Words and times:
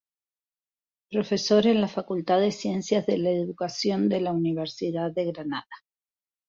Profesor 1.11 1.67
en 1.67 1.79
la 1.79 1.87
Facultad 1.87 2.39
de 2.41 2.51
Ciencias 2.51 3.05
de 3.05 3.19
la 3.19 3.29
Educación 3.29 4.09
de 4.09 4.21
la 4.21 4.31
Universidad 4.31 5.11
de 5.11 5.25
Granada. 5.31 5.69